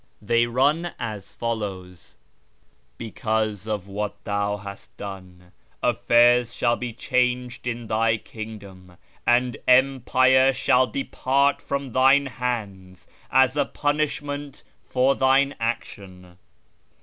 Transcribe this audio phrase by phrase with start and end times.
[0.19, 2.15] They rim as follows:—"
[2.97, 5.51] Because of what thou hast done,
[5.83, 13.55] affairs shall be changed in thy kingdom, and emi)ire shall depart from thine hands, as
[13.55, 16.39] a punishment for thine action.